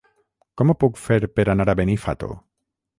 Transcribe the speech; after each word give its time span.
Com 0.61 0.73
ho 0.73 0.77
puc 0.85 0.97
fer 1.03 1.19
per 1.37 1.47
anar 1.55 1.71
a 1.71 1.79
Benifato? 1.83 2.35